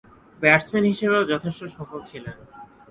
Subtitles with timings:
[0.41, 2.37] Batsman হিসেবেও যথেষ্ট সফল ছিলেন।